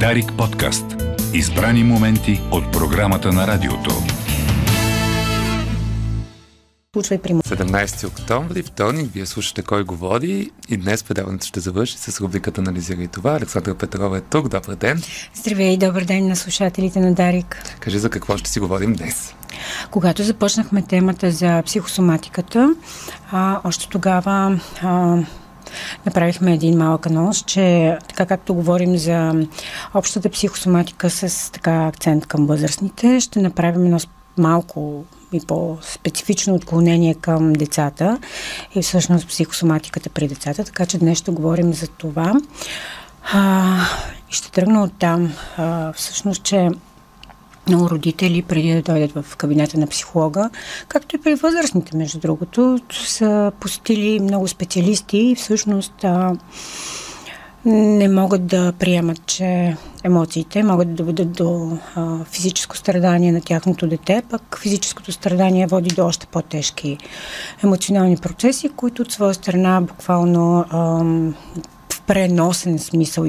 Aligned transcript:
Дарик 0.00 0.32
подкаст. 0.38 0.84
Избрани 1.34 1.84
моменти 1.84 2.40
от 2.50 2.72
програмата 2.72 3.32
на 3.32 3.46
радиото. 3.46 3.90
Случва 6.94 7.14
и 7.14 7.18
при 7.18 7.32
17 7.32 8.06
октомври, 8.06 8.62
вторник, 8.62 9.10
вие 9.12 9.26
слушате 9.26 9.62
Кой 9.62 9.84
го 9.84 9.96
води 9.96 10.50
и 10.68 10.76
днес 10.76 11.04
предаването 11.04 11.46
ще 11.46 11.60
завърши 11.60 11.98
с 11.98 12.20
рубриката 12.20 12.60
Анализирай 12.60 13.06
това. 13.06 13.30
Александра 13.30 13.74
Петрова 13.74 14.18
е 14.18 14.20
тук. 14.20 14.48
Добър 14.48 14.74
ден. 14.74 15.02
Здравей, 15.34 15.76
добър 15.76 16.04
ден 16.04 16.28
на 16.28 16.36
слушателите 16.36 17.00
на 17.00 17.14
Дарик. 17.14 17.76
Кажи 17.80 17.98
за 17.98 18.10
какво 18.10 18.36
ще 18.36 18.50
си 18.50 18.60
говорим 18.60 18.92
днес. 18.92 19.34
Когато 19.90 20.22
започнахме 20.22 20.82
темата 20.82 21.30
за 21.30 21.62
психосоматиката, 21.66 22.74
а, 23.32 23.60
още 23.64 23.88
тогава 23.88 24.60
а, 24.82 25.16
направихме 26.06 26.54
един 26.54 26.78
малък 26.78 27.06
анонс, 27.06 27.42
че 27.42 27.98
така 28.08 28.26
както 28.26 28.54
говорим 28.54 28.96
за 28.96 29.46
общата 29.94 30.30
психосоматика 30.30 31.10
с 31.10 31.52
така 31.52 31.86
акцент 31.86 32.26
към 32.26 32.46
възрастните, 32.46 33.20
ще 33.20 33.42
направим 33.42 33.84
едно 33.84 33.98
малко 34.38 35.04
и 35.32 35.40
по-специфично 35.46 36.54
отклонение 36.54 37.14
към 37.14 37.52
децата 37.52 38.18
и 38.74 38.82
всъщност 38.82 39.28
психосоматиката 39.28 40.10
при 40.10 40.28
децата, 40.28 40.64
така 40.64 40.86
че 40.86 40.98
днес 40.98 41.18
ще 41.18 41.30
говорим 41.30 41.74
за 41.74 41.86
това. 41.88 42.34
А, 43.32 43.76
ще 44.28 44.50
тръгна 44.50 44.82
от 44.82 44.92
там. 44.98 45.32
А, 45.56 45.92
всъщност, 45.92 46.42
че 46.42 46.70
много 47.68 47.90
родители, 47.90 48.42
преди 48.42 48.74
да 48.74 48.82
дойдат 48.82 49.12
в 49.12 49.36
кабинета 49.36 49.78
на 49.78 49.86
психолога, 49.86 50.50
както 50.88 51.16
и 51.16 51.20
при 51.20 51.34
възрастните, 51.34 51.96
между 51.96 52.18
другото, 52.18 52.78
са 52.92 53.52
посетили 53.60 54.20
много 54.20 54.48
специалисти 54.48 55.18
и 55.18 55.34
всъщност 55.34 56.04
а, 56.04 56.36
не 57.64 58.08
могат 58.08 58.46
да 58.46 58.72
приемат, 58.72 59.26
че 59.26 59.76
емоциите 60.04 60.62
могат 60.62 60.88
да 60.88 60.94
доведат 60.94 61.32
до 61.32 61.78
а, 61.94 62.24
физическо 62.24 62.76
страдание 62.76 63.32
на 63.32 63.40
тяхното 63.40 63.86
дете, 63.86 64.22
пък 64.30 64.58
физическото 64.62 65.12
страдание 65.12 65.66
води 65.66 65.94
до 65.94 66.06
още 66.06 66.26
по-тежки 66.26 66.98
емоционални 67.64 68.16
процеси, 68.16 68.68
които 68.68 69.02
от 69.02 69.12
своя 69.12 69.34
страна 69.34 69.80
буквално 69.80 70.64
а, 70.70 71.04
преносен 72.06 72.78
смисъл, 72.78 73.24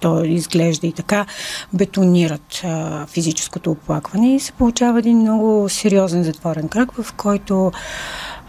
то 0.00 0.24
изглежда 0.24 0.86
и 0.86 0.92
така, 0.92 1.26
бетонират 1.72 2.62
а, 2.64 3.06
физическото 3.06 3.70
оплакване 3.70 4.34
и 4.34 4.40
се 4.40 4.52
получава 4.52 4.98
един 4.98 5.18
много 5.18 5.68
сериозен 5.68 6.24
затворен 6.24 6.68
кръг, 6.68 6.92
в 6.92 7.12
който 7.12 7.72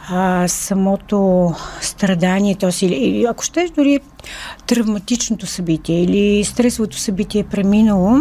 а, 0.09 0.47
самото 0.47 1.51
страдание, 1.81 2.55
т.е. 2.55 2.85
или 2.85 3.25
ако 3.25 3.43
щеш 3.43 3.69
дори 3.69 3.99
травматичното 4.67 5.45
събитие 5.45 6.03
или 6.03 6.43
стресовото 6.43 6.97
събитие 6.97 7.41
е 7.41 7.43
преминало, 7.43 8.17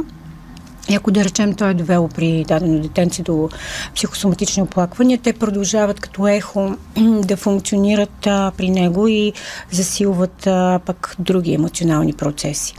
и 0.88 0.94
ако 0.94 1.10
да 1.10 1.24
речем 1.24 1.54
той 1.54 1.70
е 1.70 1.74
довело 1.74 2.08
при 2.08 2.44
дадено 2.48 2.80
детенце 2.80 3.22
до 3.22 3.48
психосоматични 3.94 4.62
оплаквания, 4.62 5.18
те 5.22 5.32
продължават 5.32 6.00
като 6.00 6.28
ехо 6.28 6.76
да 7.22 7.36
функционират 7.36 8.26
а, 8.26 8.52
при 8.56 8.70
него 8.70 9.08
и 9.08 9.32
засилват 9.70 10.46
а, 10.46 10.80
пък 10.86 11.16
други 11.18 11.54
емоционални 11.54 12.12
процеси. 12.12 12.74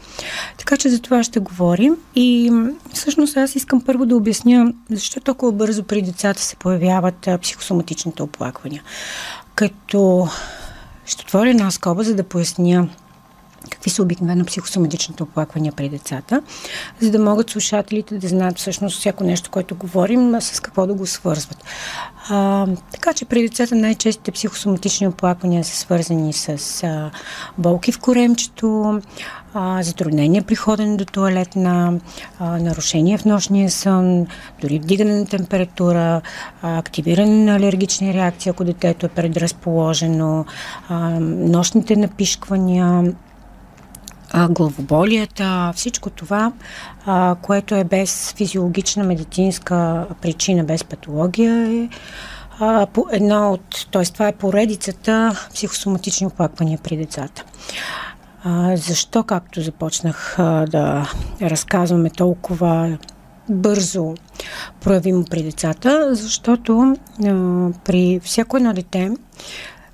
Така 0.57 0.77
че 0.77 0.89
за 0.89 1.01
това 1.01 1.23
ще 1.23 1.39
говорим 1.39 1.95
и 2.15 2.51
всъщност 2.93 3.37
аз 3.37 3.55
искам 3.55 3.81
първо 3.81 4.05
да 4.05 4.15
обясня 4.15 4.73
защо 4.91 5.19
толкова 5.19 5.51
бързо 5.51 5.83
при 5.83 6.01
децата 6.01 6.41
се 6.41 6.55
появяват 6.55 7.27
а, 7.27 7.37
психосоматичните 7.37 8.23
оплаквания. 8.23 8.83
Като 9.55 10.27
ще 11.05 11.21
отворя 11.21 11.49
една 11.49 11.71
скоба, 11.71 12.03
за 12.03 12.15
да 12.15 12.23
поясня 12.23 12.87
какви 13.69 13.89
са 13.89 14.03
обикновено 14.03 14.45
психосоматичните 14.45 15.23
оплаквания 15.23 15.73
при 15.73 15.89
децата, 15.89 16.42
за 17.00 17.11
да 17.11 17.19
могат 17.19 17.50
слушателите 17.50 18.17
да 18.17 18.28
знаят 18.28 18.58
всъщност 18.58 19.00
всяко 19.00 19.23
нещо, 19.23 19.52
което 19.52 19.75
говорим, 19.75 20.42
с 20.42 20.59
какво 20.59 20.88
да 20.88 20.94
го 20.94 21.05
свързват. 21.05 21.64
А, 22.30 22.67
така 22.92 23.14
че 23.14 23.26
при 23.26 23.42
децата 23.42 23.76
най-честите 23.76 24.32
психосоматични 24.32 25.08
оплаквания 25.08 25.64
са 25.64 25.76
свързани 25.76 26.33
с 26.33 26.83
а, 26.83 27.11
болки 27.58 27.92
в 27.92 27.99
коремчето, 27.99 29.02
а, 29.54 29.83
затруднения 29.83 30.43
при 30.43 30.55
ходене 30.55 30.98
до 30.98 31.05
туалетна, 31.05 31.99
а, 32.39 32.60
нарушения 32.60 33.17
в 33.17 33.26
нощния 33.26 33.71
сън, 33.71 34.27
дори 34.61 34.80
вдигане 34.80 35.20
на 35.20 35.26
температура, 35.26 36.21
а, 36.61 36.77
активиране 36.77 37.43
на 37.43 37.55
алергични 37.55 38.14
реакции, 38.14 38.49
ако 38.49 38.64
детето 38.64 39.05
е 39.05 39.10
предразположено, 39.10 40.45
а, 40.89 41.10
нощните 41.20 41.95
напишквания, 41.95 43.14
главоболията, 44.49 45.73
всичко 45.76 46.10
това, 46.10 46.52
а, 47.05 47.36
което 47.42 47.76
е 47.76 47.83
без 47.83 48.33
физиологична 48.38 49.04
медицинска 49.04 50.05
причина, 50.21 50.64
без 50.64 50.83
патология, 50.83 51.83
е 51.83 51.89
а, 52.60 52.86
по 52.86 53.05
едно 53.11 53.52
от, 53.52 53.88
т.е. 53.92 54.04
това 54.05 54.27
е 54.27 54.36
поредицата 54.36 55.45
психосоматични 55.54 56.27
оплаквания 56.27 56.80
при 56.83 56.98
децата. 56.98 57.43
А, 58.43 58.77
защо, 58.77 59.23
както 59.23 59.61
започнах 59.61 60.39
а, 60.39 60.66
да 60.66 61.11
разказваме 61.42 62.10
толкова 62.10 62.98
бързо 63.49 64.16
проявимо 64.82 65.26
при 65.26 65.43
децата? 65.43 66.16
Защото 66.16 66.95
а, 67.26 67.33
при 67.86 68.20
всяко 68.23 68.58
едно 68.58 68.73
дете 68.73 69.11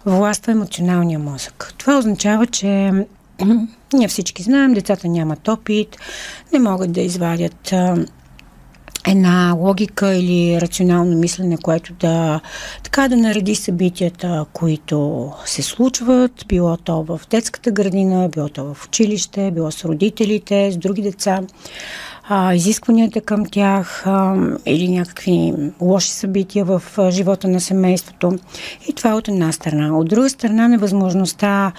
властва 0.06 0.52
емоционалния 0.52 1.20
мозък. 1.20 1.74
Това 1.78 1.98
означава, 1.98 2.48
че 2.48 2.92
ние 3.94 4.08
всички 4.08 4.44
знаем, 4.44 4.74
децата 4.74 5.08
нямат 5.08 5.48
опит, 5.48 5.98
не 6.54 6.60
могат 6.60 6.92
да 6.92 7.02
извадят 7.02 7.74
една 9.08 9.54
логика 9.58 10.16
или 10.16 10.62
рационално 10.62 11.18
мислене, 11.18 11.58
което 11.58 11.94
да 11.94 12.40
така 12.84 13.08
да 13.08 13.18
нареди 13.18 13.56
събитията, 13.56 14.46
които 14.54 15.32
се 15.46 15.62
случват, 15.62 16.46
било 16.48 16.78
то 16.78 17.04
в 17.04 17.22
детската 17.30 17.72
градина, 17.72 18.30
било 18.30 18.50
то 18.50 18.74
в 18.74 18.86
училище, 18.86 19.52
било 19.52 19.72
с 19.72 19.86
родителите, 19.86 20.72
с 20.72 20.78
други 20.78 21.02
деца, 21.02 21.42
а, 22.30 22.56
изискванията 22.56 23.22
към 23.22 23.46
тях 23.46 24.08
а, 24.08 24.36
или 24.66 24.88
някакви 24.88 25.54
лоши 25.82 26.12
събития 26.12 26.66
в 26.66 26.84
а, 26.98 27.12
живота 27.12 27.48
на 27.48 27.62
семейството. 27.62 28.40
И 28.88 28.94
това 28.94 29.16
от 29.16 29.28
една 29.28 29.52
страна. 29.52 29.98
От 29.98 30.10
друга 30.10 30.30
страна, 30.30 30.68
невъзможността 30.68 31.72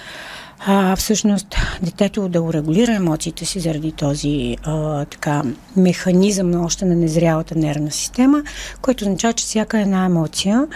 а, 0.67 0.97
всъщност 0.97 1.57
детето 1.83 2.29
да 2.29 2.43
урегулира 2.43 2.95
емоциите 2.95 3.45
си 3.45 3.61
заради 3.61 3.93
този 3.93 4.57
а, 4.63 5.05
така, 5.05 5.43
механизъм 5.77 6.65
още 6.65 6.85
на 6.85 6.97
незрялата 6.97 7.55
нервна 7.55 7.91
система, 7.91 8.43
който 8.83 9.05
означава, 9.05 9.33
че 9.33 9.45
всяка 9.45 9.81
една 9.81 10.05
емоция 10.05 10.67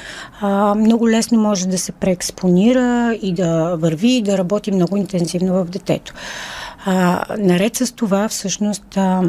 а, 0.41 0.75
много 0.75 1.09
лесно 1.09 1.41
може 1.41 1.69
да 1.69 1.78
се 1.78 1.93
преекспонира 1.93 3.19
и 3.23 3.34
да 3.34 3.77
върви 3.77 4.11
и 4.11 4.23
да 4.23 4.39
работи 4.39 4.73
много 4.73 4.97
интензивно 4.97 5.55
в 5.55 5.65
детето. 5.65 6.15
А, 6.84 7.25
наред 7.39 7.77
с 7.77 7.93
това, 7.93 8.28
всъщност, 8.28 8.97
а, 8.97 9.23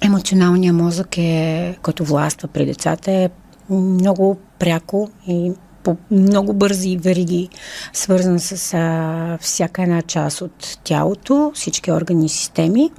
емоционалният 0.00 0.76
мозък 0.76 1.18
е, 1.18 1.76
като 1.82 2.04
властва 2.04 2.48
при 2.48 2.66
децата, 2.66 3.12
е 3.12 3.30
много 3.70 4.38
пряко 4.58 5.10
и 5.28 5.52
по 5.84 5.96
много 6.10 6.52
бързи 6.52 6.96
вериги, 6.96 7.48
свързан 7.92 8.40
с 8.40 8.74
а, 8.74 9.38
всяка 9.40 9.82
една 9.82 10.02
част 10.02 10.40
от 10.40 10.78
тялото, 10.84 11.52
всички 11.54 11.92
органи 11.92 12.26
и 12.26 12.28
системи. 12.28 12.90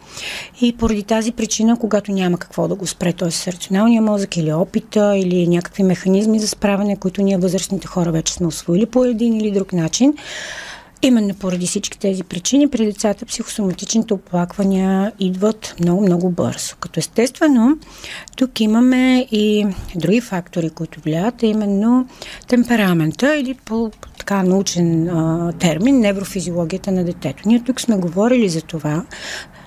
И 0.61 0.77
поради 0.77 1.03
тази 1.03 1.31
причина, 1.31 1.79
когато 1.79 2.11
няма 2.11 2.37
какво 2.37 2.67
да 2.67 2.75
го 2.75 2.87
спре, 2.87 3.13
т.е. 3.13 3.51
рационалния 3.51 4.01
мозък 4.01 4.37
или 4.37 4.53
опита, 4.53 5.17
или 5.17 5.47
някакви 5.47 5.83
механизми 5.83 6.39
за 6.39 6.47
справяне, 6.47 6.95
които 6.97 7.21
ние 7.21 7.37
възрастните 7.37 7.87
хора 7.87 8.11
вече 8.11 8.33
сме 8.33 8.47
освоили 8.47 8.85
по 8.85 9.05
един 9.05 9.35
или 9.35 9.51
друг 9.51 9.73
начин, 9.73 10.13
Именно 11.05 11.33
поради 11.33 11.67
всички 11.67 11.99
тези 11.99 12.23
причини 12.23 12.69
при 12.69 12.85
децата 12.85 13.25
психосоматичните 13.25 14.13
оплаквания 14.13 15.11
идват 15.19 15.75
много-много 15.79 16.29
бързо. 16.29 16.75
Като 16.79 16.99
естествено, 16.99 17.77
тук 18.37 18.59
имаме 18.59 19.27
и 19.31 19.67
други 19.95 20.21
фактори, 20.21 20.69
които 20.69 21.01
влияят, 21.01 21.43
именно 21.43 22.07
темперамента 22.47 23.35
или 23.35 23.53
по 23.65 23.91
така 24.17 24.43
научен 24.43 25.09
а, 25.09 25.53
термин 25.59 25.99
неврофизиологията 25.99 26.91
на 26.91 27.03
детето. 27.03 27.43
Ние 27.45 27.63
тук 27.63 27.81
сме 27.81 27.97
говорили 27.97 28.49
за 28.49 28.61
това, 28.61 29.05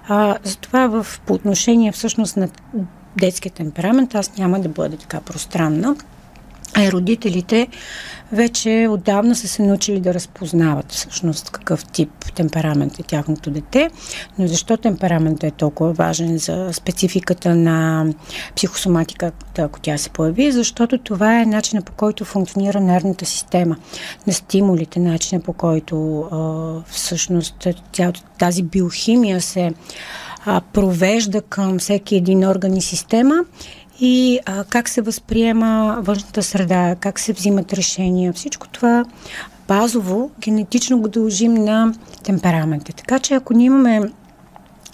а, 0.08 0.38
за 0.44 0.56
това 0.56 0.87
в, 0.87 1.20
по 1.26 1.34
отношение 1.34 1.93
всъщност 1.93 2.37
на 2.37 2.49
детския 3.20 3.52
темперамент 3.52 4.14
аз 4.14 4.37
няма 4.37 4.61
да 4.61 4.69
бъда 4.69 4.96
така 4.96 5.20
пространна. 5.20 5.96
А 6.75 6.93
родителите 6.93 7.69
вече 8.32 8.88
отдавна 8.91 9.35
са 9.35 9.49
се 9.49 9.62
научили 9.62 10.00
да 10.00 10.15
разпознават 10.15 10.93
всъщност 10.93 11.50
какъв 11.50 11.85
тип 11.85 12.11
темперамент 12.35 12.99
е 12.99 13.03
тяхното 13.03 13.50
дете. 13.50 13.91
Но 14.38 14.47
защо 14.47 14.76
темпераментът 14.76 15.44
е 15.44 15.56
толкова 15.56 15.93
важен 15.93 16.38
за 16.38 16.69
спецификата 16.73 17.55
на 17.55 18.06
психосоматиката, 18.56 19.62
ако 19.62 19.81
тя 19.81 19.99
се 19.99 20.11
появи? 20.11 20.53
Защото 20.53 20.99
това 20.99 21.41
е 21.41 21.47
начинът 21.47 21.85
по 21.85 21.93
който 21.93 22.25
функционира 22.25 22.81
нервната 22.81 23.25
система 23.25 23.76
на 24.26 24.32
стимулите, 24.32 25.00
начинът 25.00 25.44
по 25.44 25.53
който 25.53 26.20
а, 26.20 26.91
всъщност 26.91 27.67
цялата 27.93 28.20
тази 28.38 28.62
биохимия 28.62 29.41
се 29.41 29.73
а, 30.47 30.61
провежда 30.73 31.43
към 31.43 31.79
всеки 31.79 32.17
един 32.17 32.49
орган 32.49 32.76
и 32.76 32.82
система 32.82 33.35
и 34.00 34.40
а, 34.46 34.64
как 34.64 34.88
се 34.88 35.02
възприема 35.02 35.98
външната 36.00 36.42
среда, 36.42 36.96
как 37.00 37.18
се 37.18 37.32
взимат 37.32 37.72
решения. 37.72 38.32
Всичко 38.32 38.68
това 38.68 39.04
базово, 39.68 40.30
генетично 40.40 41.00
го 41.00 41.08
дължим 41.08 41.54
на 41.54 41.94
темперамента. 42.22 42.92
Така 42.92 43.18
че 43.18 43.34
ако 43.34 43.54
ние 43.54 43.66
имаме 43.66 44.00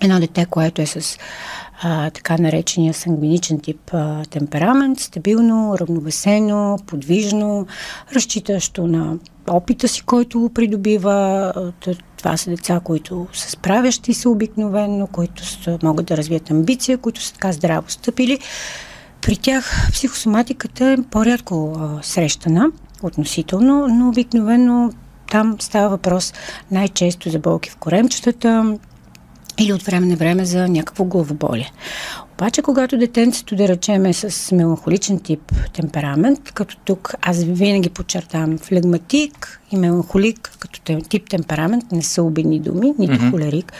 едно 0.00 0.20
дете, 0.20 0.46
което 0.46 0.82
е 0.82 0.86
с 0.86 1.18
а, 1.82 2.10
така 2.10 2.38
наречения 2.38 2.94
сангвиничен 2.94 3.60
тип 3.60 3.90
а, 3.92 4.24
темперамент, 4.24 5.00
стабилно, 5.00 5.78
равновесено, 5.78 6.78
подвижно, 6.86 7.66
разчитащо 8.14 8.86
на 8.86 9.16
опита 9.48 9.88
си, 9.88 10.02
който 10.02 10.50
придобива. 10.54 11.52
Това 12.16 12.36
са 12.36 12.50
деца, 12.50 12.80
които 12.84 13.26
са 13.32 13.50
справящи 13.50 14.14
се 14.14 14.28
обикновенно, 14.28 15.06
които 15.06 15.46
са, 15.46 15.78
могат 15.82 16.06
да 16.06 16.16
развият 16.16 16.50
амбиция, 16.50 16.98
които 16.98 17.22
са 17.22 17.32
така 17.32 17.52
здраво 17.52 17.90
стъпили. 17.90 18.38
При 19.25 19.37
тях 19.37 19.88
психосоматиката 19.93 20.85
е 20.85 20.97
по-рядко 21.11 21.79
срещана 22.03 22.67
относително, 23.03 23.88
но 23.88 24.09
обикновено 24.09 24.93
там 25.31 25.56
става 25.61 25.88
въпрос 25.88 26.32
най-често 26.71 27.31
за 27.31 27.38
болки 27.38 27.71
в 27.71 27.76
коремчетата, 27.76 28.79
или 29.59 29.73
от 29.73 29.82
време 29.82 30.06
на 30.06 30.17
време 30.17 30.44
за 30.44 30.69
някакво 30.69 31.05
главоболие. 31.05 31.73
Обаче, 32.34 32.62
когато 32.62 32.98
детенцето, 32.98 33.56
да 33.56 33.69
речеме, 33.69 34.12
с 34.12 34.52
меланхоличен 34.52 35.19
тип 35.20 35.52
темперамент, 35.72 36.52
като 36.52 36.76
тук 36.84 37.14
аз 37.22 37.44
винаги 37.44 37.90
подчертавам 37.90 38.58
флегматик 38.58 39.60
и 39.70 39.76
меланхолик, 39.76 40.56
като 40.58 41.00
тип 41.08 41.31
темперамент, 41.31 41.92
не 41.92 42.02
са 42.02 42.22
обидни 42.22 42.60
думи, 42.60 42.94
нито 42.98 43.12
mm-hmm. 43.12 43.31
холерик. 43.31 43.72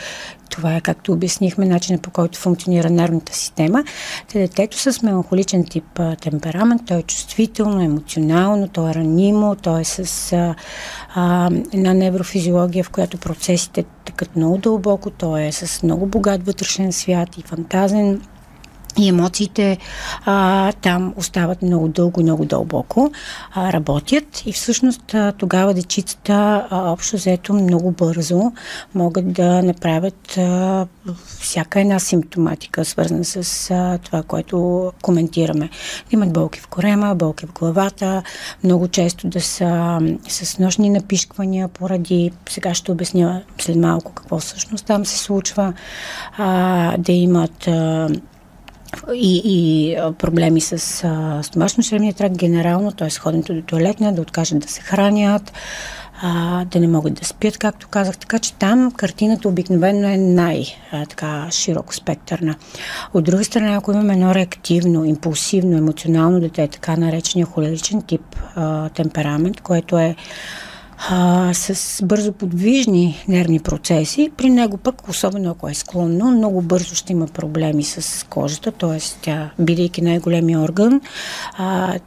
Това 0.49 0.75
е, 0.75 0.81
както 0.81 1.13
обяснихме, 1.13 1.65
начинът 1.65 2.01
по 2.01 2.11
който 2.11 2.39
функционира 2.39 2.89
нервната 2.89 3.33
система. 3.33 3.83
Те 4.27 4.39
детето 4.39 4.77
с 4.79 5.01
меланхоличен 5.01 5.65
тип 5.65 5.99
а, 5.99 6.15
темперамент, 6.15 6.81
то 6.85 6.97
е 6.97 7.03
чувствително, 7.03 7.81
емоционално, 7.81 8.67
то 8.67 8.89
е 8.89 8.93
ранимо, 8.93 9.55
то 9.55 9.77
е 9.77 9.83
с 9.83 10.33
а, 10.33 10.55
а, 11.15 11.49
една 11.73 11.93
неврофизиология, 11.93 12.83
в 12.83 12.89
която 12.89 13.17
процесите 13.17 13.83
тъкат 14.05 14.35
много 14.35 14.57
дълбоко, 14.57 15.09
то 15.09 15.37
е 15.37 15.51
с 15.51 15.83
много 15.83 16.05
богат 16.05 16.45
вътрешен 16.45 16.93
свят 16.93 17.37
и 17.37 17.41
фантазен 17.41 18.21
и 18.99 19.09
емоциите 19.09 19.77
а, 20.25 20.71
там 20.71 21.13
остават 21.17 21.61
много 21.61 21.87
дълго 21.87 22.21
много 22.21 22.45
дълбоко, 22.45 23.11
а, 23.53 23.73
работят 23.73 24.43
и 24.45 24.53
всъщност 24.53 25.13
а, 25.13 25.31
тогава 25.31 25.73
дечицата 25.73 26.67
а, 26.69 26.91
общо 26.91 27.15
взето 27.15 27.53
много 27.53 27.91
бързо 27.91 28.51
могат 28.95 29.33
да 29.33 29.63
направят 29.63 30.37
а, 30.37 30.87
всяка 31.39 31.79
една 31.79 31.99
симптоматика, 31.99 32.85
свързана 32.85 33.25
с 33.25 33.71
а, 33.71 33.97
това, 33.97 34.23
което 34.23 34.91
коментираме. 35.01 35.69
Да 36.09 36.13
имат 36.13 36.33
болки 36.33 36.59
в 36.59 36.67
корема, 36.67 37.15
болки 37.15 37.45
в 37.45 37.53
главата, 37.53 38.23
много 38.63 38.87
често 38.87 39.27
да 39.27 39.41
са 39.41 39.99
с 40.27 40.59
нощни 40.59 40.89
напишквания 40.89 41.67
поради, 41.67 42.31
сега 42.49 42.73
ще 42.73 42.91
обясня 42.91 43.43
след 43.59 43.75
малко 43.75 44.11
какво 44.11 44.39
всъщност 44.39 44.85
там 44.85 45.05
се 45.05 45.17
случва, 45.17 45.73
а, 46.37 46.97
да 46.97 47.11
имат 47.11 47.67
а, 47.67 48.09
и, 49.13 49.41
и 49.45 49.97
проблеми 50.17 50.61
с 50.61 50.77
стомашно-шремния 51.43 52.15
тракт 52.15 52.37
генерално, 52.37 52.91
т.е. 52.91 53.09
ходенето 53.09 53.53
до 53.53 53.61
туалетна, 53.61 54.13
да 54.13 54.21
откажат 54.21 54.59
да 54.59 54.67
се 54.67 54.81
хранят, 54.81 55.53
а, 56.21 56.65
да 56.65 56.79
не 56.79 56.87
могат 56.87 57.13
да 57.13 57.25
спят, 57.25 57.57
както 57.57 57.87
казах. 57.87 58.17
Така 58.17 58.39
че 58.39 58.53
там 58.53 58.91
картината 58.91 59.47
обикновено 59.47 60.07
е 60.07 60.17
най-широко 60.17 61.95
спектърна. 61.95 62.55
От 63.13 63.23
друга 63.23 63.43
страна, 63.43 63.75
ако 63.75 63.91
имаме 63.91 64.13
едно 64.13 64.35
реактивно, 64.35 65.05
импулсивно, 65.05 65.77
емоционално 65.77 66.39
дете, 66.39 66.67
така 66.67 66.97
наречения 66.97 67.45
холеричен 67.45 68.01
тип 68.01 68.35
а, 68.55 68.89
темперамент, 68.89 69.61
което 69.61 69.97
е 69.97 70.15
а, 70.97 71.53
с 71.53 72.01
бързо 72.05 72.31
подвижни 72.31 73.25
нервни 73.27 73.59
процеси. 73.59 74.31
При 74.37 74.49
него 74.49 74.77
пък, 74.77 75.09
особено 75.09 75.49
ако 75.49 75.69
е 75.69 75.73
склонно, 75.73 76.31
много 76.31 76.61
бързо 76.61 76.95
ще 76.95 77.13
има 77.13 77.27
проблеми 77.27 77.83
с 77.83 78.25
кожата, 78.27 78.71
т.е. 78.71 78.99
тя, 79.21 79.51
бидейки 79.59 80.01
най-големия 80.01 80.59
орган, 80.59 81.01
а, 81.57 81.99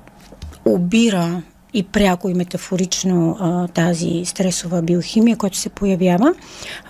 обира 0.64 1.42
и 1.74 1.82
пряко 1.82 2.28
и 2.28 2.34
метафорично 2.34 3.36
а, 3.40 3.68
тази 3.68 4.24
стресова 4.24 4.82
биохимия, 4.82 5.36
която 5.36 5.56
се 5.56 5.68
появява 5.68 6.34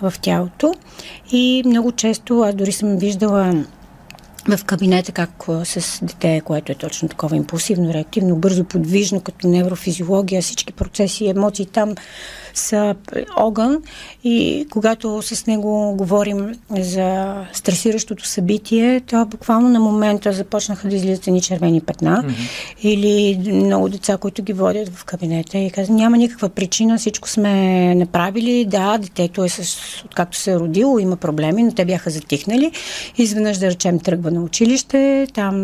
в 0.01 0.13
тялото. 0.21 0.73
И 1.31 1.63
много 1.65 1.91
често, 1.91 2.41
аз 2.41 2.55
дори 2.55 2.71
съм 2.71 2.97
виждала 2.97 3.65
в 4.57 4.65
кабинета, 4.65 5.11
как 5.11 5.45
с 5.63 5.99
дете, 6.05 6.41
което 6.45 6.71
е 6.71 6.75
точно 6.75 7.09
такова 7.09 7.35
импулсивно, 7.35 7.93
реактивно, 7.93 8.35
бързо, 8.35 8.63
подвижно, 8.63 9.21
като 9.21 9.47
неврофизиология, 9.47 10.41
всички 10.41 10.73
процеси 10.73 11.25
и 11.25 11.29
емоции 11.29 11.65
там 11.65 11.95
са 12.53 12.95
огън 13.37 13.77
и 14.23 14.67
когато 14.71 15.21
с 15.21 15.47
него 15.47 15.95
говорим 15.97 16.55
за 16.69 17.35
стресиращото 17.53 18.25
събитие, 18.25 19.01
то 19.01 19.25
буквално 19.25 19.69
на 19.69 19.79
момента 19.79 20.33
започнаха 20.33 20.87
да 20.87 20.95
излизат 20.95 21.27
едни 21.27 21.41
червени 21.41 21.81
петна 21.81 22.23
mm-hmm. 22.23 22.83
или 22.83 23.37
много 23.53 23.89
деца, 23.89 24.17
които 24.17 24.43
ги 24.43 24.53
водят 24.53 24.89
в 24.89 25.05
кабинета 25.05 25.57
и 25.57 25.71
казват, 25.71 25.97
няма 25.97 26.17
никаква 26.17 26.49
причина, 26.49 26.97
всичко 26.97 27.29
сме 27.29 27.95
направили, 27.95 28.65
да, 28.65 28.97
детето 28.97 29.43
е 29.43 29.49
с, 29.49 29.77
откакто 30.05 30.37
се 30.37 30.51
е 30.51 30.59
родило, 30.59 30.99
има 30.99 31.15
проблеми, 31.15 31.63
но 31.63 31.71
те 31.71 31.85
бяха 31.85 32.09
затихнали. 32.09 32.71
Изведнъж, 33.17 33.57
да 33.57 33.67
речем, 33.67 33.99
тръгва 33.99 34.31
на 34.39 34.45
училище, 34.45 35.27
там 35.33 35.55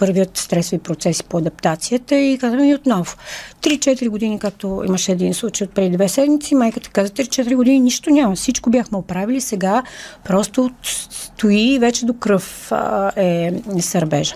вървят 0.00 0.36
стресови 0.36 0.78
процеси 0.78 1.24
по 1.24 1.38
адаптацията 1.38 2.16
и 2.16 2.38
казваме 2.38 2.70
и 2.70 2.74
отново. 2.74 3.16
3-4 3.62 4.08
години, 4.08 4.38
както 4.38 4.82
имаше 4.86 5.12
един 5.12 5.34
случай 5.34 5.64
от 5.64 5.74
преди 5.74 5.96
две 5.96 6.08
седмици, 6.08 6.54
майката 6.54 6.90
каза 6.90 7.10
3-4 7.10 7.56
години 7.56 7.80
нищо 7.80 8.10
няма. 8.10 8.34
Всичко 8.34 8.70
бяхме 8.70 8.98
оправили, 8.98 9.40
сега 9.40 9.82
просто 10.24 10.70
стои 10.82 11.78
вече 11.78 12.06
до 12.06 12.14
кръв 12.14 12.72
а, 12.72 13.12
е 13.16 13.52
сърбежа. 13.80 14.34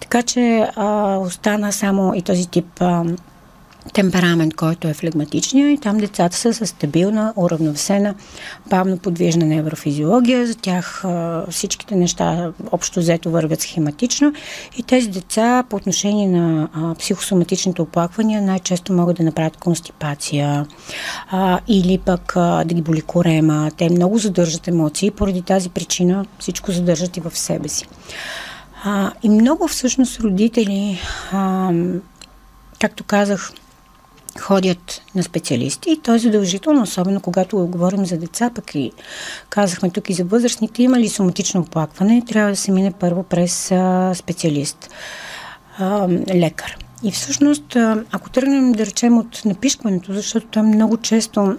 Така 0.00 0.22
че 0.22 0.70
а, 0.76 1.16
остана 1.18 1.72
само 1.72 2.14
и 2.14 2.22
този 2.22 2.48
тип 2.48 2.66
а, 2.80 3.04
темперамент, 3.92 4.54
който 4.54 4.88
е 4.88 4.94
флегматичния 4.94 5.72
и 5.72 5.78
там 5.78 5.98
децата 5.98 6.36
са 6.36 6.54
с 6.54 6.66
стабилна, 6.66 7.32
уравновесена, 7.36 8.14
бавно 8.70 8.98
подвижна 8.98 9.46
неврофизиология. 9.46 10.46
За 10.46 10.54
тях 10.54 11.04
всичките 11.50 11.96
неща 11.96 12.52
общо 12.72 13.00
взето 13.00 13.30
вървят 13.30 13.60
схематично 13.60 14.32
и 14.76 14.82
тези 14.82 15.08
деца 15.08 15.64
по 15.70 15.76
отношение 15.76 16.28
на 16.28 16.68
а, 16.74 16.94
психосоматичните 16.94 17.82
оплаквания 17.82 18.42
най-често 18.42 18.92
могат 18.92 19.16
да 19.16 19.22
направят 19.22 19.56
констипация 19.56 20.66
а, 21.30 21.60
или 21.68 21.98
пък 21.98 22.32
а, 22.36 22.64
да 22.64 22.74
ги 22.74 22.82
боли 22.82 23.00
корема. 23.00 23.70
Те 23.76 23.90
много 23.90 24.18
задържат 24.18 24.68
емоции 24.68 25.06
и 25.06 25.10
поради 25.10 25.42
тази 25.42 25.70
причина 25.70 26.26
всичко 26.38 26.72
задържат 26.72 27.16
и 27.16 27.20
в 27.20 27.38
себе 27.38 27.68
си. 27.68 27.86
А, 28.84 29.12
и 29.22 29.28
много 29.28 29.68
всъщност 29.68 30.20
родители, 30.20 31.00
а, 31.32 31.72
както 32.80 33.04
казах, 33.04 33.52
ходят 34.40 35.02
на 35.14 35.22
специалисти 35.22 35.90
и 35.90 36.00
то 36.00 36.14
е 36.14 36.18
задължително, 36.18 36.82
особено 36.82 37.20
когато 37.20 37.66
говорим 37.66 38.06
за 38.06 38.16
деца, 38.16 38.50
пък 38.54 38.74
и 38.74 38.92
казахме 39.48 39.90
тук 39.90 40.10
и 40.10 40.14
за 40.14 40.24
възрастните, 40.24 40.82
има 40.82 40.98
ли 40.98 41.08
соматично 41.08 41.60
оплакване, 41.60 42.22
трябва 42.28 42.50
да 42.50 42.56
се 42.56 42.72
мине 42.72 42.92
първо 42.92 43.22
през 43.22 43.72
а, 43.72 44.12
специалист, 44.14 44.90
а, 45.78 46.08
лекар. 46.34 46.76
И 47.02 47.12
всъщност, 47.12 47.76
ако 48.12 48.30
тръгнем 48.30 48.72
да 48.72 48.86
речем 48.86 49.18
от 49.18 49.42
напишкването, 49.44 50.12
защото 50.12 50.46
там 50.46 50.66
много 50.66 50.96
често 50.96 51.56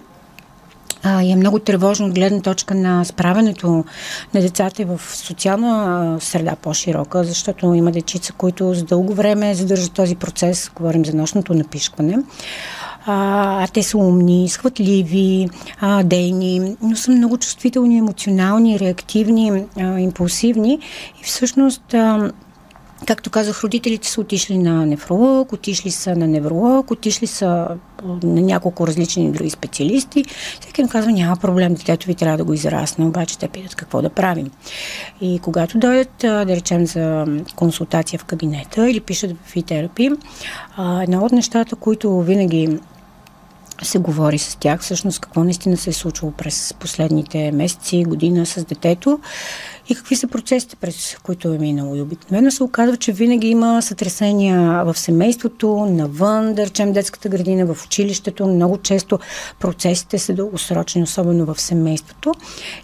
а, 1.02 1.22
и 1.22 1.32
е 1.32 1.36
много 1.36 1.58
тревожно 1.58 2.06
от 2.06 2.14
гледна 2.14 2.40
точка 2.40 2.74
на 2.74 3.04
справянето 3.04 3.84
на 4.34 4.40
децата 4.40 4.84
в 4.84 5.00
социална 5.16 6.16
среда 6.20 6.56
по-широка, 6.62 7.24
защото 7.24 7.74
има 7.74 7.90
дечица, 7.90 8.32
които 8.32 8.74
за 8.74 8.84
дълго 8.84 9.14
време 9.14 9.54
задържат 9.54 9.92
този 9.92 10.16
процес, 10.16 10.70
говорим 10.76 11.04
за 11.04 11.16
нощното 11.16 11.54
напишкване. 11.54 12.18
А, 13.06 13.64
а 13.64 13.66
те 13.66 13.82
са 13.82 13.98
умни, 13.98 14.48
схватливи, 14.48 15.48
а, 15.80 16.02
дейни, 16.02 16.76
но 16.82 16.96
са 16.96 17.10
много 17.10 17.38
чувствителни, 17.38 17.98
емоционални, 17.98 18.80
реактивни, 18.80 19.64
а, 19.80 19.98
импулсивни 19.98 20.78
и 21.20 21.24
всъщност 21.24 21.94
а, 21.94 22.30
Както 23.06 23.30
казах, 23.30 23.64
родителите 23.64 24.08
са 24.08 24.20
отишли 24.20 24.58
на 24.58 24.86
нефролог, 24.86 25.52
отишли 25.52 25.90
са 25.90 26.16
на 26.16 26.28
невролог, 26.28 26.90
отишли 26.90 27.26
са 27.26 27.68
на 28.22 28.40
няколко 28.40 28.86
различни 28.86 29.32
други 29.32 29.50
специалисти. 29.50 30.24
Всеки 30.60 30.80
им 30.80 30.88
казва, 30.88 31.12
няма 31.12 31.36
проблем, 31.36 31.74
детето 31.74 32.06
ви 32.06 32.14
трябва 32.14 32.38
да 32.38 32.44
го 32.44 32.54
израсне, 32.54 33.04
обаче 33.04 33.38
те 33.38 33.48
питат 33.48 33.74
какво 33.74 34.02
да 34.02 34.10
правим. 34.10 34.50
И 35.20 35.38
когато 35.38 35.78
дойдат, 35.78 36.14
да 36.20 36.46
речем, 36.46 36.86
за 36.86 37.26
консултация 37.56 38.18
в 38.18 38.24
кабинета 38.24 38.90
или 38.90 39.00
пишат 39.00 39.30
в 39.44 39.56
и 39.56 39.62
терапи, 39.62 40.10
едно 41.02 41.24
от 41.24 41.32
нещата, 41.32 41.76
които 41.76 42.20
винаги 42.20 42.78
се 43.84 43.98
говори 43.98 44.38
с 44.38 44.56
тях, 44.56 44.80
всъщност 44.80 45.20
какво 45.20 45.44
наистина 45.44 45.76
се 45.76 45.90
е 45.90 45.92
случило 45.92 46.32
през 46.32 46.74
последните 46.80 47.52
месеци, 47.52 48.04
година 48.04 48.46
с 48.46 48.64
детето 48.64 49.20
и 49.88 49.94
какви 49.94 50.16
са 50.16 50.26
процесите, 50.26 50.76
през 50.76 51.16
които 51.22 51.52
е 51.52 51.58
минало. 51.58 51.96
И 51.96 52.00
обикновено 52.00 52.50
се 52.50 52.62
оказва, 52.62 52.96
че 52.96 53.12
винаги 53.12 53.48
има 53.48 53.82
сътресения 53.82 54.84
в 54.84 54.98
семейството, 54.98 55.86
навън, 55.90 56.54
да 56.54 56.66
речем 56.66 56.92
детската 56.92 57.28
градина, 57.28 57.74
в 57.74 57.84
училището. 57.84 58.46
Много 58.46 58.78
често 58.78 59.18
процесите 59.60 60.18
са 60.18 60.32
дългосрочни, 60.32 61.02
особено 61.02 61.46
в 61.46 61.60
семейството. 61.60 62.34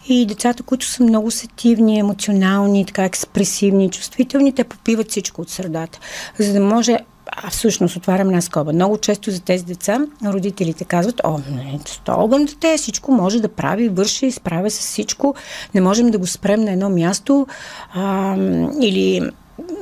И 0.09 0.27
децата, 0.27 0.63
които 0.63 0.87
са 0.87 1.03
много 1.03 1.31
сетивни, 1.31 1.99
емоционални, 1.99 2.87
така 2.87 3.05
експресивни, 3.05 3.91
чувствителни, 3.91 4.55
те 4.55 4.65
попиват 4.65 5.11
всичко 5.11 5.43
от 5.43 5.51
средата, 5.51 5.99
за 6.39 6.53
да 6.53 6.61
може 6.61 6.99
а 7.43 7.51
всъщност 7.51 7.97
отварям 7.97 8.29
една 8.29 8.41
скоба. 8.41 8.73
Много 8.73 8.99
често 8.99 9.31
за 9.31 9.41
тези 9.41 9.65
деца 9.65 9.99
родителите 10.25 10.85
казват, 10.85 11.21
о, 11.25 11.39
не, 11.51 11.79
огън 12.09 12.45
дете, 12.45 12.77
всичко 12.77 13.13
може 13.13 13.41
да 13.41 13.49
прави, 13.49 13.89
върши, 13.89 14.31
справя 14.31 14.71
с 14.71 14.79
всичко, 14.79 15.35
не 15.75 15.81
можем 15.81 16.11
да 16.11 16.19
го 16.19 16.27
спрем 16.27 16.61
на 16.61 16.73
едно 16.73 16.89
място 16.89 17.47
а, 17.95 18.37
или 18.81 19.31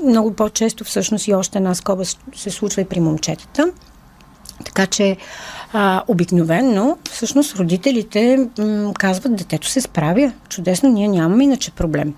много 0.04 0.34
по-често 0.34 0.84
всъщност 0.84 1.28
и 1.28 1.34
още 1.34 1.58
една 1.58 1.74
скоба 1.74 2.04
се 2.36 2.50
случва 2.50 2.82
и 2.82 2.84
при 2.84 3.00
момчетата. 3.00 3.72
Така 4.64 4.86
че 4.86 5.16
а, 5.72 6.02
обикновенно, 6.08 6.98
всъщност, 7.10 7.56
родителите 7.56 8.48
м- 8.58 8.92
казват, 8.94 9.36
детето 9.36 9.68
се 9.68 9.80
справя. 9.80 10.32
Чудесно, 10.48 10.88
ние 10.88 11.08
нямаме 11.08 11.44
иначе 11.44 11.70
проблем. 11.70 12.14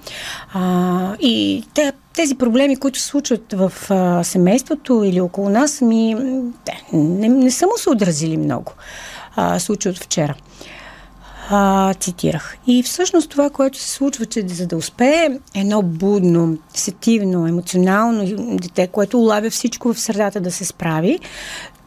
А, 0.52 1.16
и 1.20 1.64
те, 1.74 1.92
тези 2.16 2.34
проблеми, 2.34 2.76
които 2.76 2.98
се 2.98 3.06
случват 3.06 3.52
в 3.52 3.72
а, 3.90 4.24
семейството 4.24 5.02
или 5.04 5.20
около 5.20 5.48
нас, 5.48 5.80
ми, 5.80 6.16
те, 6.64 6.84
не, 6.92 7.28
не 7.28 7.50
са 7.50 7.66
му 7.66 7.72
се 7.76 7.90
отразили 7.90 8.36
много. 8.36 8.72
А, 9.36 9.58
случай 9.58 9.90
от 9.90 9.98
вчера. 9.98 10.34
А, 11.50 11.94
цитирах. 11.94 12.56
И 12.66 12.82
всъщност 12.82 13.30
това, 13.30 13.50
което 13.50 13.78
се 13.78 13.90
случва, 13.90 14.26
че 14.26 14.48
за 14.48 14.66
да 14.66 14.76
успее 14.76 15.28
едно 15.54 15.82
будно, 15.82 16.58
сетивно, 16.74 17.46
емоционално 17.46 18.24
дете, 18.56 18.86
което 18.86 19.20
улавя 19.20 19.50
всичко 19.50 19.92
в 19.92 20.00
средата 20.00 20.40
да 20.40 20.50
се 20.50 20.64
справи, 20.64 21.18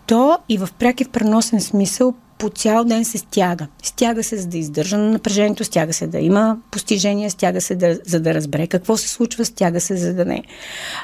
то 0.05 0.38
и 0.50 0.57
в 0.57 0.69
пряк 0.79 1.01
и 1.01 1.03
в 1.03 1.09
преносен 1.09 1.62
смисъл 1.62 2.13
по 2.39 2.50
цял 2.50 2.86
ден 2.86 3.05
се 3.05 3.17
стяга. 3.17 3.67
Стяга 3.84 4.24
се, 4.24 4.38
за 4.38 4.48
да 4.48 4.58
издържа 4.58 4.98
на 4.98 5.12
напрежението, 5.12 5.63
стяга 5.63 5.93
се 5.93 6.08
да 6.08 6.19
има 6.19 6.58
постижения, 6.72 7.31
стяга 7.31 7.62
се, 7.62 7.75
да, 7.75 8.00
за 8.05 8.19
да 8.19 8.34
разбере 8.34 8.67
какво 8.67 8.98
се 8.98 9.10
случва, 9.10 9.46
стяга 9.46 9.81
се, 9.81 9.98
за 9.98 10.13
да 10.13 10.25
не, 10.25 10.43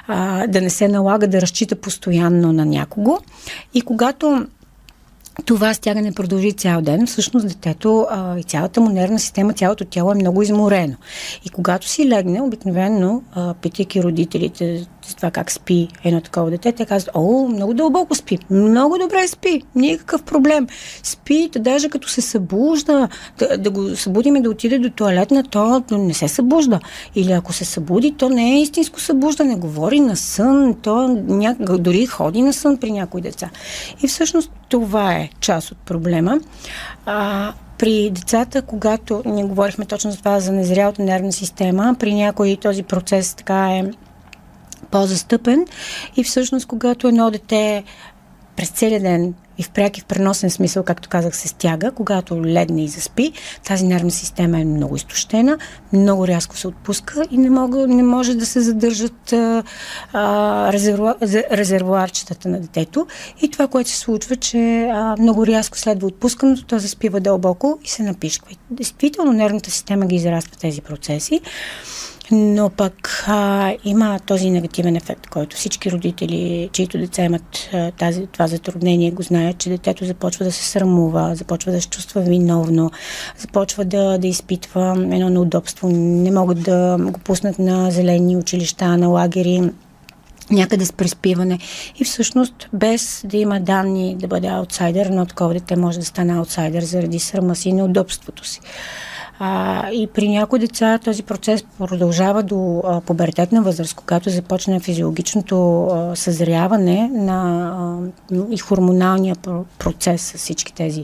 а, 0.07 0.47
да 0.47 0.61
не 0.61 0.69
се 0.69 0.87
налага 0.87 1.27
да 1.27 1.41
разчита 1.41 1.75
постоянно 1.75 2.53
на 2.53 2.65
някого. 2.65 3.17
И 3.73 3.81
когато 3.81 4.45
това 5.45 5.73
стягане 5.73 6.11
продължи 6.11 6.53
цял 6.53 6.81
ден. 6.81 7.07
Всъщност 7.07 7.47
детето 7.47 8.07
а, 8.09 8.39
и 8.39 8.43
цялата 8.43 8.81
му 8.81 8.89
нервна 8.89 9.19
система, 9.19 9.53
цялото 9.53 9.85
тяло 9.85 10.11
е 10.11 10.15
много 10.15 10.41
изморено. 10.41 10.95
И 11.45 11.49
когато 11.49 11.87
си 11.87 12.09
легне, 12.09 12.41
обикновено, 12.41 13.21
а, 13.33 13.53
питайки 13.53 14.03
родителите 14.03 14.85
с 15.07 15.15
това 15.15 15.31
как 15.31 15.51
спи 15.51 15.87
едно 16.03 16.21
такова 16.21 16.49
дете, 16.49 16.71
те 16.71 16.85
казват, 16.85 17.15
о, 17.15 17.47
много 17.47 17.73
дълбоко 17.73 18.15
спи, 18.15 18.37
много 18.49 18.97
добре 18.97 19.27
спи, 19.27 19.61
никакъв 19.75 20.23
проблем. 20.23 20.67
Спи, 21.03 21.49
да 21.53 21.59
даже 21.59 21.89
като 21.89 22.09
се 22.09 22.21
събужда, 22.21 23.09
да, 23.37 23.57
да 23.57 23.69
го 23.69 23.95
събудиме 23.95 24.41
да 24.41 24.49
отиде 24.49 24.79
до 24.79 24.89
туалетна, 24.89 25.43
то 25.43 25.83
не 25.91 26.13
се 26.13 26.27
събужда. 26.27 26.79
Или 27.15 27.31
ако 27.31 27.53
се 27.53 27.65
събуди, 27.65 28.11
то 28.11 28.29
не 28.29 28.55
е 28.55 28.61
истинско 28.61 28.99
събуждане, 28.99 29.55
говори 29.55 29.99
на 29.99 30.15
сън, 30.15 30.75
то 30.81 31.07
ня... 31.27 31.55
дори 31.59 32.05
ходи 32.05 32.41
на 32.41 32.53
сън 32.53 32.77
при 32.77 32.91
някои 32.91 33.21
деца. 33.21 33.49
И 34.03 34.07
всъщност 34.07 34.51
това 34.69 35.13
е 35.13 35.29
част 35.39 35.71
от 35.71 35.77
проблема. 35.77 36.39
А, 37.05 37.53
при 37.77 38.09
децата, 38.09 38.61
когато 38.61 39.21
ние 39.25 39.43
говорихме 39.43 39.85
точно 39.85 40.11
за 40.11 40.17
това, 40.17 40.39
за 40.39 40.51
незрялата 40.51 41.03
нервна 41.03 41.31
система, 41.31 41.95
при 41.99 42.13
някои 42.13 42.57
този 42.57 42.83
процес 42.83 43.33
така 43.33 43.71
е 43.71 43.83
по-застъпен 44.95 45.65
и 46.17 46.23
всъщност 46.23 46.65
когато 46.65 47.07
едно 47.07 47.31
дете 47.31 47.83
през 48.55 48.69
целия 48.69 49.01
ден 49.01 49.33
и 49.57 49.63
в 49.63 49.69
пряк 49.69 49.97
и 49.97 50.01
в 50.01 50.05
преносен 50.05 50.49
смисъл, 50.49 50.83
както 50.83 51.09
казах, 51.09 51.35
се 51.35 51.47
стяга, 51.47 51.91
когато 51.91 52.45
легне 52.45 52.83
и 52.83 52.87
заспи, 52.87 53.31
тази 53.65 53.85
нервна 53.85 54.11
система 54.11 54.59
е 54.59 54.65
много 54.65 54.95
изтощена, 54.95 55.57
много 55.93 56.27
рязко 56.27 56.57
се 56.57 56.67
отпуска 56.67 57.23
и 57.31 57.37
не, 57.37 57.49
мога, 57.49 57.87
не 57.87 58.03
може 58.03 58.35
да 58.35 58.45
се 58.45 58.61
задържат 58.61 59.33
а, 59.33 59.63
а, 60.13 60.73
резервуар, 60.73 61.15
резервуарчетата 61.51 62.49
на 62.49 62.59
детето. 62.59 63.07
И 63.41 63.51
това, 63.51 63.67
което 63.67 63.89
се 63.89 63.97
случва, 63.97 64.35
че 64.35 64.89
а, 64.93 65.15
много 65.19 65.47
рязко 65.47 65.77
следва 65.77 66.07
отпускането, 66.07 66.65
то 66.65 66.79
заспива 66.79 67.19
дълбоко 67.19 67.79
и 67.83 67.87
се 67.87 68.03
напишква. 68.03 68.55
действително, 68.69 69.31
нервната 69.31 69.71
система 69.71 70.05
ги 70.05 70.15
израства 70.15 70.57
тези 70.59 70.81
процеси. 70.81 71.41
Но 72.31 72.69
пък 72.69 73.23
а, 73.27 73.73
има 73.85 74.19
този 74.25 74.49
негативен 74.49 74.95
ефект, 74.95 75.27
който 75.27 75.55
всички 75.55 75.91
родители, 75.91 76.69
чието 76.71 76.97
деца 76.97 77.23
имат 77.23 77.69
а, 77.73 77.91
тази, 77.91 78.27
това 78.27 78.47
затруднение, 78.47 79.11
го 79.11 79.21
знаят, 79.21 79.57
че 79.57 79.69
детето 79.69 80.05
започва 80.05 80.45
да 80.45 80.51
се 80.51 80.65
срамува, 80.65 81.35
започва 81.35 81.71
да 81.71 81.81
се 81.81 81.87
чувства 81.87 82.21
виновно, 82.21 82.91
започва 83.37 83.85
да, 83.85 84.17
да 84.17 84.27
изпитва 84.27 85.07
едно 85.11 85.29
неудобство. 85.29 85.89
Не 85.89 86.31
могат 86.31 86.63
да 86.63 86.97
го 86.99 87.19
пуснат 87.19 87.59
на 87.59 87.91
зелени 87.91 88.37
училища, 88.37 88.97
на 88.97 89.07
лагери, 89.07 89.69
някъде 90.51 90.85
с 90.85 90.93
преспиване. 90.93 91.59
И 91.99 92.03
всъщност, 92.03 92.69
без 92.73 93.25
да 93.25 93.37
има 93.37 93.59
данни 93.59 94.15
да 94.15 94.27
бъде 94.27 94.47
аутсайдер, 94.47 95.05
но 95.05 95.25
такова 95.25 95.53
дете 95.53 95.75
може 95.75 95.99
да 95.99 96.05
стане 96.05 96.33
аутсайдер 96.33 96.83
заради 96.83 97.19
срама 97.19 97.55
си 97.55 97.69
и 97.69 97.73
неудобството 97.73 98.47
си. 98.47 98.61
А, 99.39 99.89
и 99.91 100.07
при 100.07 100.29
някои 100.29 100.59
деца 100.59 100.97
този 100.97 101.23
процес 101.23 101.63
продължава 101.77 102.43
до 102.43 102.81
а, 102.85 103.01
пубертетна 103.01 103.61
възраст, 103.61 103.93
когато 103.93 104.29
започне 104.29 104.79
физиологичното 104.79 105.85
а, 105.85 106.15
съзряване 106.15 107.09
на, 107.13 107.71
а, 108.31 108.45
и 108.51 108.57
хормоналния 108.57 109.35
процес 109.79 110.21
с 110.21 110.37
всички 110.37 110.73
тези 110.73 111.03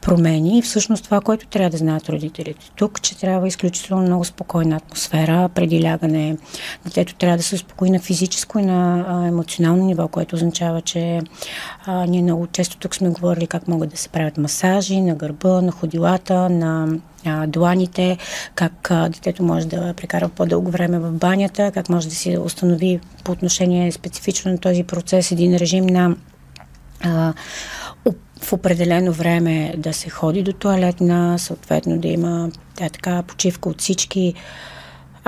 промени. 0.00 0.58
И 0.58 0.62
всъщност 0.62 1.04
това, 1.04 1.20
което 1.20 1.46
трябва 1.46 1.70
да 1.70 1.76
знаят 1.76 2.08
родителите 2.08 2.70
тук, 2.76 3.02
че 3.02 3.18
трябва 3.18 3.48
изключително 3.48 4.02
много 4.02 4.24
спокойна 4.24 4.76
атмосфера 4.76 5.48
преди 5.48 5.84
лягане. 5.84 6.36
Детето 6.84 7.14
трябва 7.14 7.36
да 7.36 7.42
се 7.42 7.54
успокои 7.54 7.90
на 7.90 7.98
физическо 7.98 8.58
и 8.58 8.65
на 8.66 9.24
емоционално 9.28 9.84
ниво, 9.84 10.08
което 10.08 10.36
означава, 10.36 10.80
че 10.80 11.20
а, 11.86 12.06
ние 12.06 12.22
много 12.22 12.46
често 12.46 12.76
тук 12.78 12.94
сме 12.94 13.08
говорили 13.08 13.46
как 13.46 13.68
могат 13.68 13.90
да 13.90 13.96
се 13.96 14.08
правят 14.08 14.38
масажи 14.38 15.00
на 15.00 15.14
гърба, 15.14 15.60
на 15.60 15.72
ходилата, 15.72 16.48
на 16.48 16.88
а, 17.24 17.46
дланите, 17.46 18.18
как 18.54 18.90
а, 18.90 19.08
детето 19.08 19.42
може 19.42 19.66
да 19.66 19.94
прекара 19.94 20.28
по-дълго 20.28 20.70
време 20.70 20.98
в 20.98 21.12
банята, 21.12 21.72
как 21.74 21.88
може 21.88 22.08
да 22.08 22.14
си 22.14 22.38
установи 22.38 23.00
по 23.24 23.32
отношение 23.32 23.92
специфично 23.92 24.52
на 24.52 24.58
този 24.58 24.84
процес 24.84 25.32
един 25.32 25.56
режим 25.56 25.86
на 25.86 26.16
а, 27.04 27.32
в 28.42 28.52
определено 28.52 29.12
време 29.12 29.74
да 29.76 29.92
се 29.92 30.10
ходи 30.10 30.42
до 30.42 30.52
туалетна, 30.52 31.38
съответно 31.38 31.98
да 31.98 32.08
има 32.08 32.50
да, 32.76 32.90
така 32.90 33.22
почивка 33.22 33.68
от 33.68 33.80
всички 33.80 34.34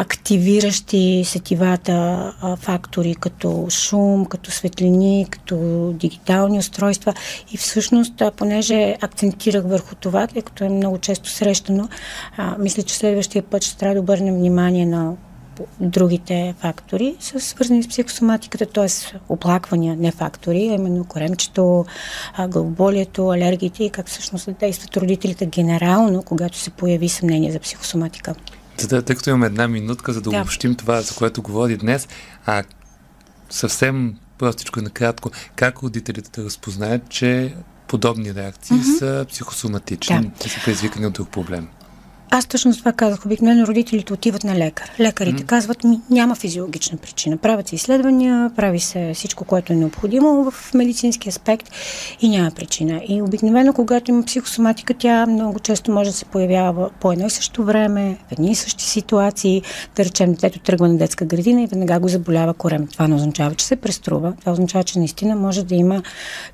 активиращи 0.00 1.22
сетивата 1.24 2.32
фактори, 2.58 3.14
като 3.14 3.66
шум, 3.70 4.26
като 4.26 4.50
светлини, 4.50 5.26
като 5.30 5.56
дигитални 5.92 6.58
устройства. 6.58 7.14
И 7.52 7.56
всъщност, 7.56 8.22
понеже 8.36 8.96
акцентирах 9.00 9.64
върху 9.66 9.94
това, 9.94 10.26
тъй 10.26 10.42
като 10.42 10.64
е 10.64 10.68
много 10.68 10.98
често 10.98 11.30
срещано, 11.30 11.88
мисля, 12.58 12.82
че 12.82 12.94
следващия 12.94 13.42
път 13.42 13.64
ще 13.64 13.76
трябва 13.76 13.94
да 13.94 14.00
обърнем 14.00 14.34
внимание 14.34 14.86
на 14.86 15.14
другите 15.80 16.54
фактори 16.58 17.16
са 17.20 17.40
свързани 17.40 17.82
с 17.82 17.88
психосоматиката, 17.88 18.66
т.е. 18.66 18.86
оплаквания, 19.28 19.96
не 19.96 20.10
фактори, 20.10 20.68
а 20.68 20.74
именно 20.74 21.04
коремчето, 21.04 21.84
главоболието, 22.48 23.28
алергиите 23.28 23.84
и 23.84 23.90
как 23.90 24.06
всъщност 24.06 24.48
действат 24.60 24.96
родителите 24.96 25.46
генерално, 25.46 26.22
когато 26.22 26.58
се 26.58 26.70
появи 26.70 27.08
съмнение 27.08 27.52
за 27.52 27.58
психосоматика. 27.58 28.34
Да, 28.86 29.02
тъй 29.02 29.16
като 29.16 29.30
имаме 29.30 29.46
една 29.46 29.68
минутка, 29.68 30.12
за 30.12 30.20
да, 30.20 30.30
да. 30.30 30.36
обобщим 30.36 30.74
това, 30.74 31.00
за 31.00 31.14
което 31.14 31.42
говори 31.42 31.76
днес, 31.76 32.08
а 32.46 32.62
съвсем 33.50 34.14
простичко 34.38 34.78
и 34.78 34.82
накратко, 34.82 35.30
как 35.56 35.82
родителите 35.82 36.40
да 36.40 36.44
разпознаят, 36.46 37.08
че 37.08 37.54
подобни 37.88 38.34
реакции 38.34 38.76
mm-hmm. 38.76 38.98
са 38.98 39.26
психосоматични 39.28 40.20
да. 40.20 40.46
и 40.46 40.48
са 40.48 40.60
предизвикани 40.64 41.06
от 41.06 41.12
друг 41.12 41.30
проблем? 41.30 41.68
Аз 42.30 42.46
точно 42.46 42.76
това 42.76 42.92
казах. 42.92 43.26
Обикновено 43.26 43.66
родителите 43.66 44.12
отиват 44.12 44.44
на 44.44 44.56
лекар. 44.56 44.90
Лекарите 45.00 45.42
mm. 45.42 45.46
казват 45.46 45.84
ми, 45.84 46.00
няма 46.10 46.34
физиологична 46.34 46.98
причина. 46.98 47.36
Правят 47.36 47.68
се 47.68 47.74
изследвания, 47.74 48.50
прави 48.56 48.80
се 48.80 49.12
всичко, 49.14 49.44
което 49.44 49.72
е 49.72 49.76
необходимо 49.76 50.50
в 50.50 50.74
медицински 50.74 51.28
аспект 51.28 51.70
и 52.20 52.28
няма 52.28 52.50
причина. 52.50 53.00
И 53.08 53.22
обикновено, 53.22 53.72
когато 53.72 54.10
има 54.10 54.24
психосоматика, 54.24 54.94
тя 54.94 55.26
много 55.26 55.58
често 55.58 55.90
може 55.90 56.10
да 56.10 56.16
се 56.16 56.24
появява 56.24 56.90
по 57.00 57.12
едно 57.12 57.26
и 57.26 57.30
също 57.30 57.64
време, 57.64 58.16
в 58.28 58.32
едни 58.32 58.50
и 58.50 58.54
същи 58.54 58.84
ситуации. 58.84 59.62
Да 59.96 60.04
речем, 60.04 60.32
детето 60.32 60.58
тръгва 60.58 60.88
на 60.88 60.96
детска 60.96 61.24
градина 61.24 61.62
и 61.62 61.66
веднага 61.66 62.00
го 62.00 62.08
заболява 62.08 62.54
корем. 62.54 62.86
Това 62.86 63.08
не 63.08 63.14
означава, 63.14 63.54
че 63.54 63.66
се 63.66 63.76
преструва. 63.76 64.32
Това 64.40 64.52
означава, 64.52 64.84
че 64.84 64.98
наистина 64.98 65.36
може 65.36 65.64
да 65.64 65.74
има 65.74 66.02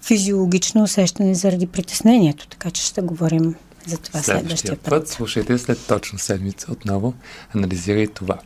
физиологично 0.02 0.82
усещане 0.82 1.34
заради 1.34 1.66
притеснението. 1.66 2.48
Така 2.48 2.70
че 2.70 2.82
ще 2.82 3.00
говорим 3.00 3.54
за 3.86 3.98
това 3.98 4.22
следващия, 4.22 4.40
следващия 4.40 4.76
път. 4.76 4.90
път. 4.90 5.08
Слушайте 5.08 5.58
след 5.58 5.78
точно 5.88 6.18
седмица 6.18 6.72
отново. 6.72 7.14
Анализирай 7.54 8.06
това. 8.06 8.38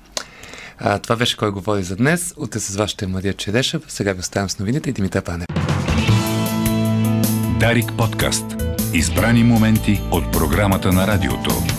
А, 0.78 0.98
това 0.98 1.16
беше 1.16 1.36
кой 1.36 1.50
говори 1.50 1.82
за 1.82 1.96
днес. 1.96 2.34
Утре 2.36 2.60
с 2.60 2.76
вас 2.76 2.90
ще 2.90 3.04
е 3.04 3.08
Мария 3.08 3.34
Черешев. 3.34 3.82
Сега 3.88 4.12
ви 4.12 4.20
оставям 4.20 4.50
с 4.50 4.58
новините 4.58 4.90
и 4.90 4.92
Димитър 4.92 5.22
Пане. 5.22 5.46
Дарик 7.60 7.92
подкаст. 7.98 8.44
Избрани 8.94 9.44
моменти 9.44 10.00
от 10.10 10.32
програмата 10.32 10.92
на 10.92 11.06
радиото. 11.06 11.77